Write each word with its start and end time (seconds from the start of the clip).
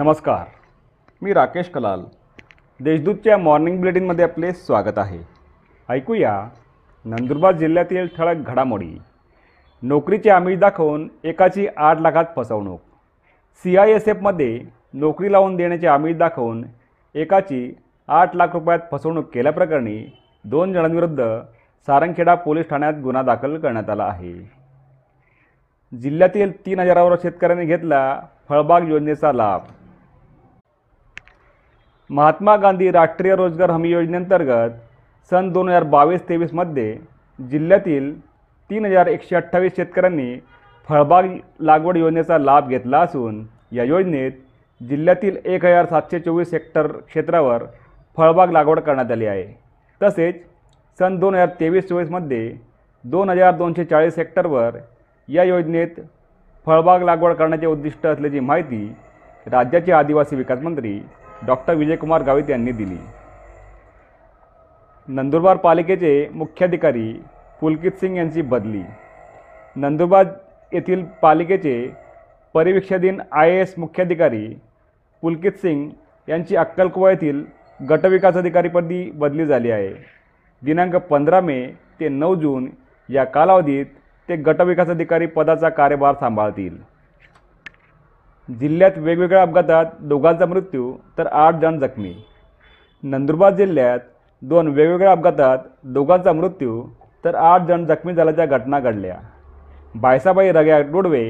नमस्कार. 0.00 0.44
मी 1.22 1.32
राकेश 1.32 1.68
कलाल. 1.68 2.00
देशदूतच्या 2.80 3.38
मॉर्निंग 3.38 3.78
बुलेटिनमध्ये 3.78 4.24
आपले 4.24 4.52
स्वागत 4.52 4.98
आहे. 4.98 5.18
ऐकूया 5.88 6.48
नंदुरबार 7.04 7.56
जिल्ह्यातील 7.56 8.06
ठळक 8.16 8.36
घडामोडी. 8.36 8.98
नोकरीचे 9.82 10.30
आमिष 10.30 10.58
दाखवून 10.58 11.08
एकाची 11.24 11.66
आठ 11.76 12.00
लाखात 12.00 12.24
फसवणूक. 12.36 12.80
सी 13.62 13.76
आय 13.76 13.90
एस 13.90 14.08
एफमध्ये 14.08 14.60
नोकरी 14.94 15.32
लावून 15.32 15.56
देण्याचे 15.56 15.86
आमिष 15.86 16.16
दाखवून 16.16 16.64
एकाची 17.14 17.74
आठ 18.08 18.36
लाख 18.36 18.48
रुपयात 18.52 18.78
फसवणूक 18.92 19.30
केल्याप्रकरणी 19.34 20.18
दोन 20.44 20.72
जणांविरुद्ध 20.72 21.40
सारंगखेडा 21.86 22.34
पोलीस 22.34 22.68
ठाण्यात 22.68 22.94
गुन्हा 23.02 23.22
दाखल 23.22 23.58
करण्यात 23.58 23.90
आला 23.90 24.04
आहे. 24.04 24.32
जिल्ह्यातील 25.96 26.66
तीन 26.66 26.80
हजारावर 26.80 27.16
शेतकऱ्यांनी 27.22 27.66
घेतला 27.66 28.20
फळबाग 28.48 28.88
योजनेचा 28.88 29.32
लाभ. 29.32 29.60
महात्मा 32.10 32.54
गांधी 32.56 32.90
राष्ट्रीय 32.90 33.34
रोजगार 33.36 33.70
हमी 33.70 33.90
योजनेअंतर्गत 33.90 34.70
सन 35.32 35.50
दोन 35.52 35.68
हजार 35.68 35.82
बावीस 35.84 36.20
तेवीसमध्ये 36.28 36.96
जिल्ह्यातील 37.38 38.12
तीन 38.70 38.84
हजार 38.84 39.06
एकशे 39.06 39.36
अठ्ठावीस 39.36 39.76
शेतकऱ्यांनी 39.76 40.34
फळबाग 40.88 41.26
लागवड 41.60 41.96
योजनेचा 41.96 42.38
लाभ 42.38 42.68
घेतला 42.68 43.00
असून 43.00 43.42
या 43.72 43.84
योजनेत 43.84 44.32
जिल्ह्यातील 44.80 45.36
एक 45.44 45.64
हजार 45.64 45.86
सातशे 45.86 46.20
चोवीस 46.20 46.52
हेक्टर 46.52 46.86
क्षेत्रावर 46.98 47.64
फळबाग 48.18 48.50
लागवड 48.50 48.80
करण्यात 48.80 49.10
आली 49.10 49.26
आहे. 49.26 49.44
तसेच 50.00 50.42
सन 50.98 51.18
दोन 51.18 51.34
हजार 51.34 51.48
तेवीस 51.60 51.88
चोवीसमध्ये 51.88 52.52
दोन 53.04 53.30
हजार 53.30 53.54
दोनशे 53.56 53.84
चाळीस 53.84 54.18
हेक्टरवर 54.18 54.78
या 55.28 55.44
योजनेत 55.44 56.00
फळबाग 56.66 57.02
लागवड 57.02 57.34
करण्याचे 57.34 57.66
उद्दिष्ट 57.66 58.06
असल्याची 58.06 58.40
माहिती 58.40 58.86
राज्याचे 59.46 59.92
आदिवासी 59.92 60.36
विकास 60.36 60.62
मंत्री 60.62 60.98
डॉक्टर 61.46 61.74
विजयकुमार 61.74 62.22
गावित 62.22 62.50
यांनी 62.50 62.72
दिली. 62.72 62.98
नंदुरबार 65.08 65.56
पालिकेचे 65.56 66.28
मुख्याधिकारी 66.34 67.12
पुलकित 67.60 67.92
सिंग 68.00 68.16
यांची 68.16 68.42
बदली. 68.42 68.82
नंदुरबार 69.76 70.26
येथील 70.72 71.04
पालिकेचे 71.22 71.74
परिवीक्षाधीन 72.54 73.20
आय 73.32 73.50
ए 73.50 73.60
एस 73.60 73.74
मुख्याधिकारी 73.78 74.46
पुलकित 75.22 75.52
सिंग 75.52 75.88
यांची 76.28 76.56
अक्कलकुवा 76.56 77.10
येथील 77.10 77.44
गटविकास 77.80 78.36
अधिकारीपदी 78.36 79.10
बदली 79.14 79.46
झाली 79.46 79.70
आहे. 79.70 79.92
दिनांक 80.62 80.96
पंधरा 80.96 81.40
मे 81.40 81.60
ते 82.00 82.08
नऊ 82.08 82.34
जून 82.34 82.70
या 83.08 83.24
कालावधीत 83.24 83.86
ते 84.28 84.36
गटविकास 84.36 84.88
अधिकारी 84.88 85.26
पदाचा 85.26 85.68
कार्यभार 85.68 86.14
सांभाळतील. 86.14 86.76
जिल्ह्यात 88.58 88.96
वेगवेगळ्या 88.96 89.42
अपघातात 89.42 89.86
दोघांचा 90.00 90.46
मृत्यू 90.46 90.92
तर 91.18 91.26
आठ 91.26 91.54
जण 91.54 91.78
जखमी. 91.78 92.14
नंदुरबार 93.02 93.52
जिल्ह्यात 93.54 93.98
दोन 94.42 94.68
वेगवेगळ्या 94.68 95.12
अपघातात 95.12 95.58
दोघांचा 95.84 96.32
मृत्यू 96.32 96.82
तर 97.24 97.34
आठ 97.34 97.66
जण 97.66 97.84
जखमी 97.86 98.14
झाल्याच्या 98.14 98.46
घटना 98.46 98.80
घडल्या. 98.80 99.16
बायसाबाई 99.94 100.50
रग्या 100.52 100.80
डोडवे 100.80 101.24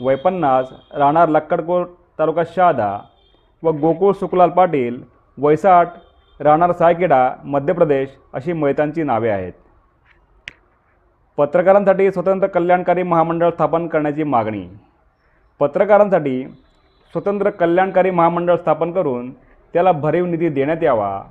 वय 0.00 0.14
पन्नास 0.14 0.72
राहणार 0.94 1.28
लक्कडकोट 1.28 1.88
तालुका 2.18 2.42
शहादा 2.54 2.96
व 3.62 3.70
गोकुळ 3.72 4.12
सुखलाल 4.12 4.50
पाटील 4.50 5.00
वयसाठ 5.38 5.92
राहणार 6.40 6.72
सायकेडा 6.72 7.28
मध्य 7.44 7.72
प्रदेश 7.72 8.16
अशी 8.32 8.52
मयतांची 8.52 9.02
नावे 9.02 9.28
आहेत. 9.30 9.52
पत्रकारांसाठी 11.38 12.10
स्वतंत्र 12.10 12.46
कल्याणकारी 12.46 13.02
महामंडळ 13.02 13.50
स्थापन 13.50 13.86
करण्याची 13.86 14.22
मागणी 14.22 14.66
पत्रकारांसाठी 15.60 16.44
स्वतंत्र 17.14 17.50
कल्याणकारी 17.50 18.10
महामंडळ 18.10 18.56
स्थापन 18.56 18.92
करून 18.92 19.30
त्याला 19.74 19.92
भरीव 19.92 20.26
निधी 20.26 20.48
देण्यात 20.48 20.82
यावा. 20.82 21.22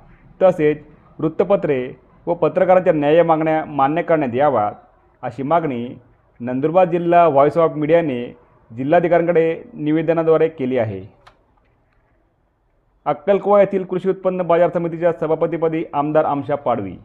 तसेच 0.42 0.82
वृत्तपत्रे 1.18 1.96
व 2.26 2.34
पत्रकारांच्या 2.34 2.92
न्याय 2.92 3.22
मागण्या 3.22 3.64
मान्य 3.64 4.02
करण्यात 4.02 4.34
याव्यात 4.34 4.72
अशी 5.22 5.42
मागणी 5.42 5.86
नंदुरबार 6.40 6.84
जिल्हा 6.84 7.26
व्हॉइस 7.28 7.58
ऑफ 7.58 7.76
मीडियाने 7.76 8.24
जिल्हाधिकाऱ्यांकडे 8.70 9.62
निवेदनाद्वारे 9.74 10.48
केली 10.48 10.78
आहे. 10.78 11.02
अक्कलकुवा 13.06 13.60
येथील 13.60 13.84
कृषी 13.84 14.10
उत्पन्न 14.10 14.42
बाजार 14.42 14.70
समितीच्या 14.70 15.12
सभापतीपदी 15.12 15.84
आमदार 15.92 16.24
आमशा 16.24 16.54
पाडवी. 16.54 16.96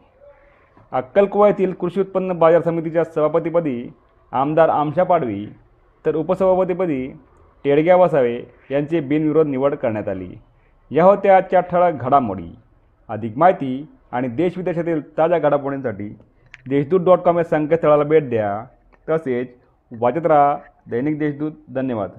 अक्कलकुवा 0.92 1.48
येथील 1.48 1.72
कृषी 1.72 2.00
उत्पन्न 2.00 2.32
बाजार 2.32 2.62
समितीच्या 2.62 3.04
सभापतीपदी 3.04 3.90
आमदार 4.32 4.68
आमशा 4.68 5.04
पाडवी. 5.04 5.46
तर 6.06 6.16
उपसभापतीपदी 6.16 7.06
टेडग्या 7.64 7.96
वसावे 7.96 8.42
यांची 8.70 9.00
बिनविरोध 9.00 9.46
निवड 9.46 9.74
करण्यात 9.74 10.08
आली. 10.08 10.34
या 10.90 11.04
होत्या 11.04 11.36
आजच्या 11.36 11.60
ठळक 11.60 11.92
घडामोडी. 12.00 12.56
अधिक 13.08 13.38
माहिती 13.38 13.86
आणि 14.12 14.28
देशविदेशातील 14.28 15.18
ताज्या 15.18 15.38
घडामोडींसाठी 15.38 16.16
देशदूत 16.68 17.00
डॉट 17.00 17.18
कॉम 17.18 17.38
या 17.38 17.44
संकेतस्थळाला 17.44 18.04
भेट 18.04 18.28
द्या. 18.30 18.64
तसेच 19.08 19.48
वाचत 20.00 20.26
राहा 20.26 20.56
दैनिक 20.90 21.18
देशदूत. 21.18 21.52
धन्यवाद. 21.74 22.10